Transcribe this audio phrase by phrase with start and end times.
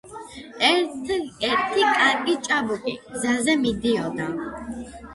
[0.69, 4.33] ერთი კარგი ჭაბუკი გზაზე მიდოდა